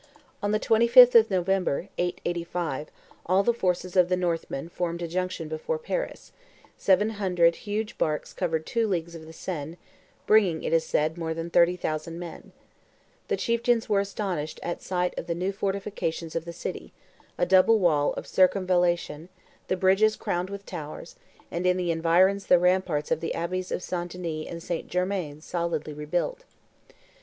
[0.41, 2.89] [Illustration: PARIS BESIEGED BY THE NORMANS 259] On the 25th of November, 885,
[3.27, 6.31] all the forces of the North men formed a junction before Paris;
[6.75, 9.77] seven hundred huge barks covered two leagues of the Seine,
[10.25, 12.51] bringing, it is said, more than thirty thousand men.
[13.27, 16.93] The chieftains were astonished at sight of the new fortifications of the city,
[17.37, 19.29] a double wall of circumvallation,
[19.67, 21.15] the bridges crowned with towers,
[21.51, 24.11] and in the environs the ramparts of the abbeys of St.
[24.11, 24.87] Denis and St.
[24.87, 26.43] Germain solidly rebuilt.